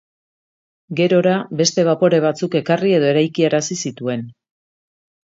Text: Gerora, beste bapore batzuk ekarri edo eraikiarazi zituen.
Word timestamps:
Gerora, 0.99 1.33
beste 1.59 1.83
bapore 1.87 2.19
batzuk 2.23 2.57
ekarri 2.59 2.93
edo 2.99 3.11
eraikiarazi 3.11 3.77
zituen. 3.89 4.25